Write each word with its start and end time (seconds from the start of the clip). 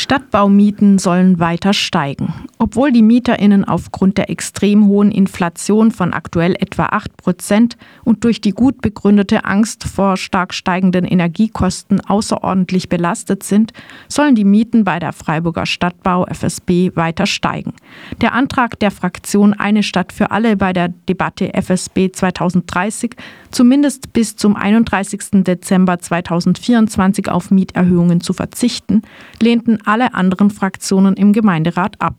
Stadtbaumieten 0.00 0.98
sollen 0.98 1.38
weiter 1.38 1.74
steigen. 1.74 2.32
Obwohl 2.62 2.92
die 2.92 3.00
MieterInnen 3.00 3.64
aufgrund 3.64 4.18
der 4.18 4.28
extrem 4.28 4.86
hohen 4.86 5.10
Inflation 5.10 5.90
von 5.90 6.12
aktuell 6.12 6.54
etwa 6.60 6.84
8 6.90 7.16
Prozent 7.16 7.78
und 8.04 8.22
durch 8.22 8.42
die 8.42 8.50
gut 8.50 8.82
begründete 8.82 9.46
Angst 9.46 9.84
vor 9.84 10.18
stark 10.18 10.52
steigenden 10.52 11.06
Energiekosten 11.06 12.02
außerordentlich 12.02 12.90
belastet 12.90 13.44
sind, 13.44 13.72
sollen 14.08 14.34
die 14.34 14.44
Mieten 14.44 14.84
bei 14.84 14.98
der 14.98 15.14
Freiburger 15.14 15.64
Stadtbau 15.64 16.26
FSB 16.26 16.94
weiter 16.96 17.24
steigen. 17.24 17.72
Der 18.20 18.34
Antrag 18.34 18.78
der 18.78 18.90
Fraktion 18.90 19.54
Eine 19.54 19.82
Stadt 19.82 20.12
für 20.12 20.30
alle 20.30 20.58
bei 20.58 20.74
der 20.74 20.88
Debatte 21.08 21.54
FSB 21.54 22.12
2030 22.12 23.16
zumindest 23.50 24.12
bis 24.12 24.36
zum 24.36 24.54
31. 24.54 25.44
Dezember 25.44 25.98
2024 25.98 27.30
auf 27.30 27.50
Mieterhöhungen 27.50 28.20
zu 28.20 28.34
verzichten, 28.34 29.00
lehnten 29.40 29.78
alle 29.86 30.12
anderen 30.12 30.50
Fraktionen 30.50 31.14
im 31.14 31.32
Gemeinderat 31.32 31.98
ab. 32.02 32.16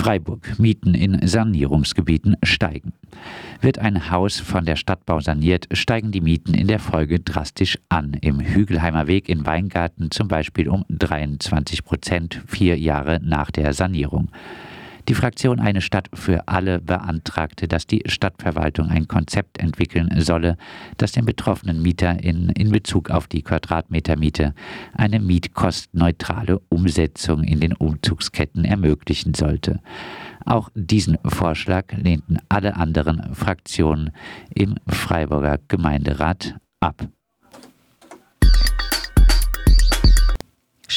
Freiburg. 0.00 0.58
Mieten 0.58 0.94
in 0.94 1.26
Sanierungsgebieten 1.28 2.38
steigen. 2.42 2.94
Wird 3.60 3.78
ein 3.78 4.10
Haus 4.10 4.40
von 4.40 4.64
der 4.64 4.76
Stadtbau 4.76 5.20
saniert, 5.20 5.68
steigen 5.72 6.10
die 6.10 6.22
Mieten 6.22 6.54
in 6.54 6.68
der 6.68 6.78
Folge 6.78 7.20
drastisch 7.20 7.78
an. 7.90 8.14
Im 8.22 8.40
Hügelheimer 8.40 9.08
Weg 9.08 9.28
in 9.28 9.44
Weingarten 9.44 10.10
zum 10.10 10.26
Beispiel 10.26 10.70
um 10.70 10.86
23 10.88 11.84
Prozent 11.84 12.40
vier 12.46 12.78
Jahre 12.78 13.20
nach 13.22 13.50
der 13.50 13.74
Sanierung. 13.74 14.30
Die 15.10 15.14
Fraktion 15.16 15.58
Eine 15.58 15.80
Stadt 15.80 16.08
für 16.14 16.46
alle 16.46 16.80
beantragte, 16.80 17.66
dass 17.66 17.84
die 17.84 18.04
Stadtverwaltung 18.06 18.90
ein 18.90 19.08
Konzept 19.08 19.58
entwickeln 19.58 20.08
solle, 20.20 20.56
das 20.98 21.10
den 21.10 21.24
betroffenen 21.24 21.82
MieterInnen 21.82 22.50
in 22.50 22.70
Bezug 22.70 23.10
auf 23.10 23.26
die 23.26 23.42
Quadratmetermiete 23.42 24.54
eine 24.94 25.18
mietkostenneutrale 25.18 26.60
Umsetzung 26.68 27.42
in 27.42 27.58
den 27.58 27.72
Umzugsketten 27.72 28.64
ermöglichen 28.64 29.34
sollte. 29.34 29.80
Auch 30.44 30.70
diesen 30.76 31.18
Vorschlag 31.24 31.86
lehnten 31.90 32.38
alle 32.48 32.76
anderen 32.76 33.34
Fraktionen 33.34 34.12
im 34.54 34.76
Freiburger 34.86 35.58
Gemeinderat 35.66 36.54
ab. 36.78 37.08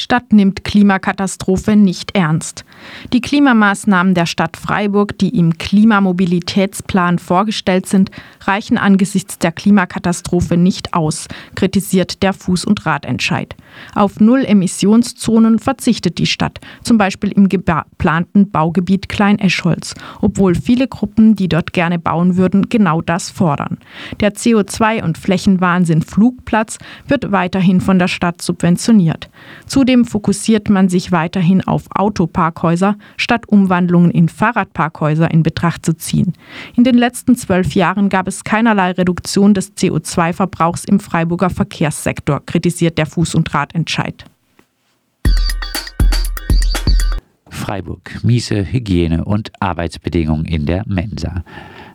Stadt 0.04 0.34
nimmt 0.34 0.64
Klimakatastrophe 0.64 1.76
nicht 1.76 2.14
ernst. 2.14 2.66
Die 3.14 3.22
Klimamaßnahmen 3.22 4.12
der 4.12 4.26
Stadt 4.26 4.58
Freiburg, 4.58 5.16
die 5.16 5.30
im 5.30 5.56
Klimamobilitätsplan 5.56 7.18
vorgestellt 7.18 7.86
sind, 7.86 8.10
reichen 8.42 8.76
angesichts 8.76 9.38
der 9.38 9.50
Klimakatastrophe 9.50 10.58
nicht 10.58 10.92
aus, 10.92 11.26
kritisiert 11.54 12.22
der 12.22 12.34
Fuß- 12.34 12.66
und 12.66 12.84
Radentscheid. 12.84 13.56
Auf 13.94 14.20
Null-Emissionszonen 14.20 15.58
verzichtet 15.58 16.18
die 16.18 16.26
Stadt, 16.26 16.60
zum 16.82 16.98
Beispiel 16.98 17.32
im 17.32 17.48
geplanten 17.48 18.50
Baugebiet 18.50 19.08
Klein-Eschholz, 19.08 19.94
obwohl 20.20 20.54
viele 20.54 20.86
Gruppen, 20.86 21.34
die 21.34 21.48
dort 21.48 21.72
gerne 21.72 21.98
bauen 21.98 22.36
würden, 22.36 22.68
genau 22.68 23.00
das 23.00 23.30
fordern. 23.30 23.78
Der 24.20 24.34
CO2- 24.34 25.02
und 25.02 25.16
Flächenwahnsinn 25.16 26.02
Flugplatz 26.02 26.76
wird 27.08 27.32
weiterhin 27.32 27.80
von 27.80 27.98
der 27.98 28.08
Stadt 28.08 28.42
subventioniert. 28.42 29.30
Zu 29.66 29.84
Zudem 29.94 30.06
fokussiert 30.06 30.70
man 30.70 30.88
sich 30.88 31.12
weiterhin 31.12 31.64
auf 31.64 31.84
Autoparkhäuser, 31.94 32.96
statt 33.16 33.46
Umwandlungen 33.46 34.10
in 34.10 34.28
Fahrradparkhäuser 34.28 35.30
in 35.30 35.44
Betracht 35.44 35.86
zu 35.86 35.96
ziehen. 35.96 36.32
In 36.74 36.82
den 36.82 36.96
letzten 36.96 37.36
zwölf 37.36 37.76
Jahren 37.76 38.08
gab 38.08 38.26
es 38.26 38.42
keinerlei 38.42 38.90
Reduktion 38.90 39.54
des 39.54 39.76
CO2-Verbrauchs 39.76 40.84
im 40.84 40.98
Freiburger 40.98 41.48
Verkehrssektor, 41.48 42.44
kritisiert 42.44 42.98
der 42.98 43.06
Fuß- 43.06 43.36
und 43.36 43.54
Radentscheid. 43.54 44.24
Freiburg. 47.48 48.18
Miese 48.24 48.64
Hygiene- 48.64 49.24
und 49.24 49.52
Arbeitsbedingungen 49.60 50.44
in 50.44 50.66
der 50.66 50.82
Mensa. 50.88 51.44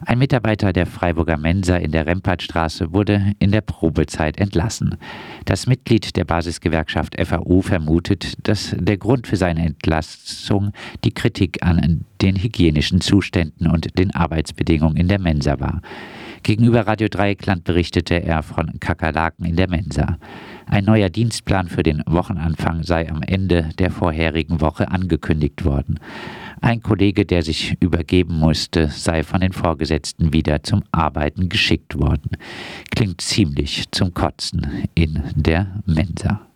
Ein 0.05 0.19
Mitarbeiter 0.19 0.71
der 0.71 0.85
Freiburger 0.85 1.37
Mensa 1.37 1.75
in 1.75 1.91
der 1.91 2.05
Rempartstraße 2.05 2.93
wurde 2.93 3.33
in 3.39 3.51
der 3.51 3.61
Probezeit 3.61 4.39
entlassen. 4.39 4.95
Das 5.43 5.67
Mitglied 5.67 6.15
der 6.15 6.23
Basisgewerkschaft 6.23 7.19
FAU 7.19 7.61
vermutet, 7.61 8.47
dass 8.47 8.73
der 8.79 8.97
Grund 8.97 9.27
für 9.27 9.35
seine 9.35 9.65
Entlassung 9.65 10.71
die 11.03 11.13
Kritik 11.13 11.65
an 11.65 12.05
den 12.21 12.37
hygienischen 12.37 13.01
Zuständen 13.01 13.67
und 13.67 13.97
den 13.99 14.15
Arbeitsbedingungen 14.15 14.95
in 14.95 15.09
der 15.09 15.19
Mensa 15.19 15.59
war. 15.59 15.81
Gegenüber 16.43 16.87
Radio 16.87 17.09
Dreieckland 17.09 17.65
berichtete 17.65 18.23
er 18.23 18.43
von 18.43 18.79
Kakerlaken 18.79 19.45
in 19.45 19.57
der 19.57 19.69
Mensa. 19.69 20.17
Ein 20.69 20.85
neuer 20.85 21.09
Dienstplan 21.09 21.67
für 21.67 21.81
den 21.81 22.03
Wochenanfang 22.05 22.83
sei 22.83 23.09
am 23.09 23.23
Ende 23.23 23.69
der 23.79 23.89
vorherigen 23.89 24.61
Woche 24.61 24.91
angekündigt 24.91 25.65
worden. 25.65 25.99
Ein 26.61 26.83
Kollege, 26.83 27.25
der 27.25 27.41
sich 27.41 27.75
übergeben 27.79 28.37
musste, 28.37 28.87
sei 28.87 29.23
von 29.23 29.41
den 29.41 29.51
Vorgesetzten 29.51 30.31
wieder 30.31 30.61
zum 30.61 30.83
Arbeiten 30.91 31.49
geschickt 31.49 31.99
worden. 31.99 32.37
Klingt 32.91 33.21
ziemlich 33.21 33.89
zum 33.91 34.13
Kotzen 34.13 34.85
in 34.93 35.23
der 35.35 35.81
Mensa. 35.87 36.48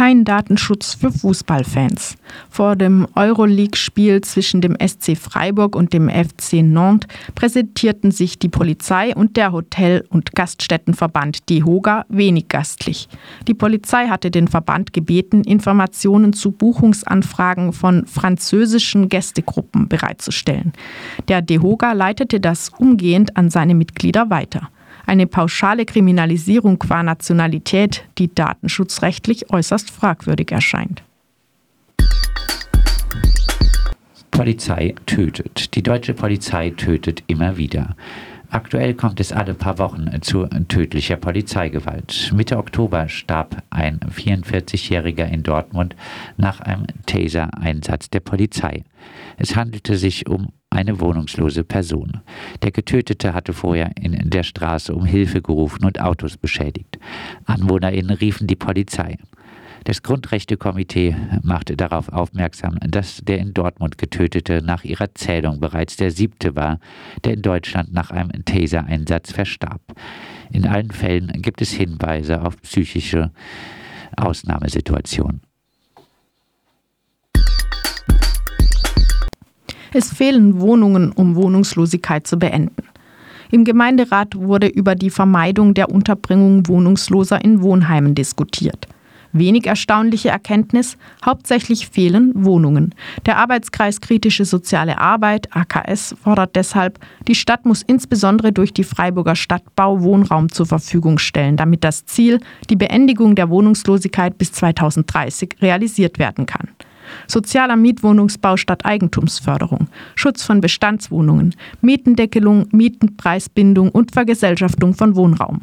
Kein 0.00 0.24
Datenschutz 0.24 0.94
für 0.94 1.12
Fußballfans. 1.12 2.16
Vor 2.48 2.74
dem 2.74 3.06
Euroleague-Spiel 3.16 4.22
zwischen 4.22 4.62
dem 4.62 4.74
SC 4.80 5.14
Freiburg 5.14 5.76
und 5.76 5.92
dem 5.92 6.08
FC 6.08 6.62
Nantes 6.62 7.06
präsentierten 7.34 8.10
sich 8.10 8.38
die 8.38 8.48
Polizei 8.48 9.14
und 9.14 9.36
der 9.36 9.52
Hotel- 9.52 10.06
und 10.08 10.32
Gaststättenverband 10.32 11.50
DEHOGA 11.50 12.06
wenig 12.08 12.48
gastlich. 12.48 13.10
Die 13.46 13.52
Polizei 13.52 14.06
hatte 14.06 14.30
den 14.30 14.48
Verband 14.48 14.94
gebeten, 14.94 15.44
Informationen 15.44 16.32
zu 16.32 16.52
Buchungsanfragen 16.52 17.74
von 17.74 18.06
französischen 18.06 19.10
Gästegruppen 19.10 19.86
bereitzustellen. 19.86 20.72
Der 21.28 21.42
DEHOGA 21.42 21.92
leitete 21.92 22.40
das 22.40 22.70
umgehend 22.70 23.36
an 23.36 23.50
seine 23.50 23.74
Mitglieder 23.74 24.30
weiter 24.30 24.70
eine 25.10 25.26
pauschale 25.26 25.86
Kriminalisierung 25.86 26.78
qua 26.78 27.02
Nationalität, 27.02 28.04
die 28.16 28.32
datenschutzrechtlich 28.32 29.50
äußerst 29.50 29.90
fragwürdig 29.90 30.52
erscheint. 30.52 31.02
Polizei 34.30 34.94
tötet. 35.06 35.74
Die 35.74 35.82
deutsche 35.82 36.14
Polizei 36.14 36.70
tötet 36.70 37.24
immer 37.26 37.56
wieder. 37.56 37.96
Aktuell 38.50 38.94
kommt 38.94 39.18
es 39.18 39.32
alle 39.32 39.54
paar 39.54 39.78
Wochen 39.78 40.08
zu 40.22 40.46
tödlicher 40.68 41.16
Polizeigewalt. 41.16 42.32
Mitte 42.32 42.56
Oktober 42.56 43.08
starb 43.08 43.64
ein 43.70 43.98
44-Jähriger 43.98 45.26
in 45.26 45.42
Dortmund 45.42 45.96
nach 46.36 46.60
einem 46.60 46.86
Taser-Einsatz 47.06 48.10
der 48.10 48.20
Polizei. 48.20 48.84
Es 49.38 49.56
handelte 49.56 49.96
sich 49.96 50.28
um 50.28 50.52
eine 50.70 51.00
wohnungslose 51.00 51.64
Person. 51.64 52.20
Der 52.62 52.70
Getötete 52.70 53.34
hatte 53.34 53.52
vorher 53.52 53.90
in 54.00 54.30
der 54.30 54.44
Straße 54.44 54.94
um 54.94 55.04
Hilfe 55.04 55.42
gerufen 55.42 55.84
und 55.84 56.00
Autos 56.00 56.36
beschädigt. 56.36 56.98
AnwohnerInnen 57.44 58.16
riefen 58.16 58.46
die 58.46 58.56
Polizei. 58.56 59.18
Das 59.84 60.02
Grundrechtekomitee 60.02 61.16
machte 61.42 61.76
darauf 61.76 62.10
aufmerksam, 62.10 62.78
dass 62.80 63.22
der 63.24 63.38
in 63.38 63.54
Dortmund 63.54 63.98
Getötete 63.98 64.62
nach 64.62 64.84
ihrer 64.84 65.14
Zählung 65.14 65.58
bereits 65.58 65.96
der 65.96 66.10
siebte 66.10 66.54
war, 66.54 66.78
der 67.24 67.34
in 67.34 67.42
Deutschland 67.42 67.92
nach 67.92 68.10
einem 68.10 68.44
Taser-Einsatz 68.44 69.32
verstarb. 69.32 69.80
In 70.52 70.66
allen 70.66 70.90
Fällen 70.90 71.32
gibt 71.42 71.62
es 71.62 71.72
Hinweise 71.72 72.42
auf 72.42 72.60
psychische 72.62 73.32
Ausnahmesituationen. 74.16 75.40
Es 79.92 80.12
fehlen 80.12 80.60
Wohnungen, 80.60 81.10
um 81.10 81.34
Wohnungslosigkeit 81.34 82.26
zu 82.26 82.38
beenden. 82.38 82.84
Im 83.50 83.64
Gemeinderat 83.64 84.36
wurde 84.36 84.68
über 84.68 84.94
die 84.94 85.10
Vermeidung 85.10 85.74
der 85.74 85.90
Unterbringung 85.90 86.68
Wohnungsloser 86.68 87.44
in 87.44 87.62
Wohnheimen 87.62 88.14
diskutiert. 88.14 88.86
Wenig 89.32 89.66
erstaunliche 89.66 90.28
Erkenntnis, 90.28 90.96
hauptsächlich 91.24 91.88
fehlen 91.88 92.32
Wohnungen. 92.34 92.94
Der 93.26 93.36
Arbeitskreis 93.38 94.00
Kritische 94.00 94.44
Soziale 94.44 94.98
Arbeit, 94.98 95.48
AKS, 95.54 96.16
fordert 96.22 96.56
deshalb, 96.56 96.98
die 97.28 97.36
Stadt 97.36 97.64
muss 97.64 97.82
insbesondere 97.82 98.52
durch 98.52 98.72
die 98.72 98.84
Freiburger 98.84 99.36
Stadtbau 99.36 100.02
Wohnraum 100.02 100.50
zur 100.50 100.66
Verfügung 100.66 101.18
stellen, 101.18 101.56
damit 101.56 101.84
das 101.84 102.06
Ziel, 102.06 102.40
die 102.70 102.76
Beendigung 102.76 103.36
der 103.36 103.50
Wohnungslosigkeit 103.50 104.36
bis 104.36 104.52
2030, 104.52 105.56
realisiert 105.60 106.18
werden 106.18 106.46
kann 106.46 106.68
sozialer 107.26 107.76
Mietwohnungsbau 107.76 108.56
statt 108.56 108.84
Eigentumsförderung, 108.84 109.88
Schutz 110.14 110.42
von 110.42 110.60
Bestandswohnungen, 110.60 111.54
Mietendeckelung, 111.80 112.66
Mietenpreisbindung 112.72 113.90
und 113.90 114.12
Vergesellschaftung 114.12 114.94
von 114.94 115.16
Wohnraum. 115.16 115.62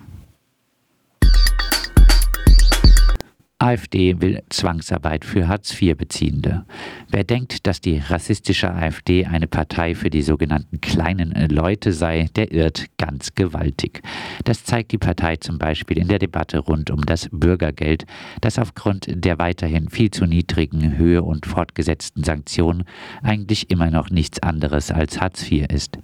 AfD 3.67 4.21
will 4.21 4.41
Zwangsarbeit 4.49 5.25
für 5.25 5.49
Hartz-IV-Beziehende. 5.49 6.63
Wer 7.09 7.25
denkt, 7.25 7.67
dass 7.67 7.81
die 7.81 7.97
rassistische 7.97 8.73
AfD 8.73 9.25
eine 9.25 9.47
Partei 9.47 9.93
für 9.93 10.09
die 10.09 10.21
sogenannten 10.21 10.79
kleinen 10.79 11.33
Leute 11.49 11.91
sei, 11.91 12.29
der 12.37 12.53
irrt 12.53 12.85
ganz 12.97 13.35
gewaltig. 13.35 14.01
Das 14.45 14.63
zeigt 14.63 14.93
die 14.93 14.97
Partei 14.97 15.35
zum 15.35 15.57
Beispiel 15.57 15.97
in 15.97 16.07
der 16.07 16.19
Debatte 16.19 16.59
rund 16.59 16.91
um 16.91 17.05
das 17.05 17.27
Bürgergeld, 17.29 18.05
das 18.39 18.57
aufgrund 18.57 19.05
der 19.09 19.37
weiterhin 19.37 19.89
viel 19.89 20.11
zu 20.11 20.25
niedrigen 20.25 20.97
Höhe 20.97 21.21
und 21.21 21.45
fortgesetzten 21.45 22.23
Sanktionen 22.23 22.85
eigentlich 23.21 23.69
immer 23.69 23.91
noch 23.91 24.09
nichts 24.09 24.41
anderes 24.41 24.91
als 24.91 25.19
Hartz 25.19 25.51
IV 25.51 25.65
ist. 25.69 25.99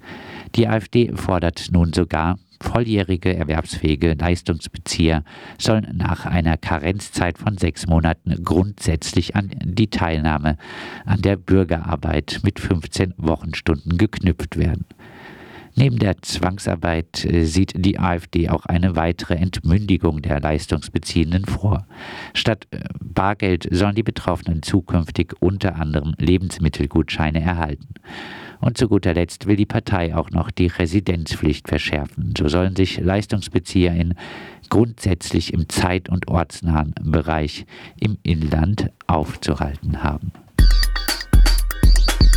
Die 0.56 0.68
AfD 0.68 1.14
fordert 1.16 1.70
nun 1.72 1.94
sogar, 1.94 2.38
volljährige 2.64 3.36
erwerbsfähige 3.36 4.16
Leistungsbezieher 4.20 5.24
sollen 5.60 5.96
nach 5.96 6.26
einer 6.26 6.58
Karenzzeit 6.58 7.38
von 7.38 7.58
sechs 7.58 7.88
Monaten 7.88 8.44
grundsätzlich 8.44 9.36
an 9.36 9.52
die 9.64 9.90
Teilnahme 9.90 10.58
an 11.06 11.22
der 11.22 11.36
Bürgerarbeit 11.36 12.40
mit 12.44 12.60
15 12.60 13.14
Wochenstunden 13.18 13.98
geknüpft 13.98 14.58
werden. 14.58 14.86
Neben 15.76 15.98
der 15.98 16.22
Zwangsarbeit 16.22 17.26
äh, 17.26 17.46
sieht 17.46 17.74
die 17.76 18.00
AfD 18.00 18.50
auch 18.50 18.66
eine 18.66 18.96
weitere 18.96 19.36
Entmündigung 19.36 20.22
der 20.22 20.40
Leistungsbeziehenden 20.40 21.46
vor. 21.46 21.88
Statt 22.34 22.68
äh, 22.72 22.80
Bargeld 23.02 23.68
sollen 23.72 23.96
die 23.96 24.04
Betroffenen 24.04 24.62
zukünftig 24.62 25.34
unter 25.40 25.76
anderem 25.76 26.14
Lebensmittelgutscheine 26.20 27.42
erhalten. 27.42 27.96
Und 28.60 28.78
zu 28.78 28.88
guter 28.88 29.14
Letzt 29.14 29.46
will 29.48 29.58
die 29.58 29.66
Partei 29.66 30.16
auch 30.16 30.30
noch 30.30 30.50
die 30.50 30.68
Residenzpflicht 30.68 31.68
verschärfen. 31.68 32.34
So 32.38 32.48
sollen 32.48 32.76
sich 32.76 33.00
LeistungsbezieherInnen 33.00 34.18
grundsätzlich 34.70 35.54
im 35.54 35.68
zeit- 35.68 36.08
und 36.08 36.28
ortsnahen 36.30 36.96
Bereich 37.02 37.66
im 38.00 38.18
Inland 38.24 38.90
aufzuhalten 39.08 40.02
haben. 40.02 40.32